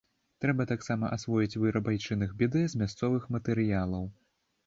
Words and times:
Трэба 0.43 0.63
таксама 0.69 1.09
асвоіць 1.17 1.59
выраб 1.65 1.91
айчынных 1.91 2.33
бідэ 2.41 2.63
з 2.73 2.81
мясцовых 2.83 3.27
матэрыялаў! 3.35 4.09